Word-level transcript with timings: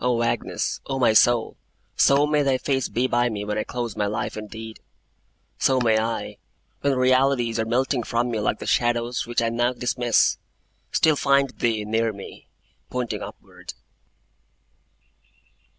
O 0.00 0.22
Agnes, 0.22 0.80
O 0.86 0.98
my 0.98 1.12
soul, 1.12 1.54
so 1.94 2.26
may 2.26 2.42
thy 2.42 2.56
face 2.56 2.88
be 2.88 3.06
by 3.06 3.28
me 3.28 3.44
when 3.44 3.58
I 3.58 3.64
close 3.64 3.96
my 3.96 4.06
life 4.06 4.34
indeed; 4.34 4.80
so 5.58 5.78
may 5.78 5.98
I, 5.98 6.38
when 6.80 6.94
realities 6.96 7.58
are 7.60 7.66
melting 7.66 8.02
from 8.02 8.30
me, 8.30 8.40
like 8.40 8.60
the 8.60 8.66
shadows 8.66 9.26
which 9.26 9.42
I 9.42 9.50
now 9.50 9.74
dismiss, 9.74 10.38
still 10.90 11.16
find 11.16 11.50
thee 11.50 11.84
near 11.84 12.14
me, 12.14 12.48
pointing 12.88 13.20
upward! 13.20 13.74